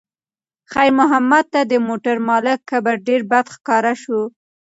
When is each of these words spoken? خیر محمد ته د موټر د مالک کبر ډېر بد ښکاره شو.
خیر 0.71 0.91
محمد 0.99 1.45
ته 1.53 1.61
د 1.71 1.73
موټر 1.87 2.15
د 2.21 2.23
مالک 2.27 2.59
کبر 2.71 2.95
ډېر 3.07 3.21
بد 3.31 3.45
ښکاره 3.55 3.93
شو. 4.03 4.21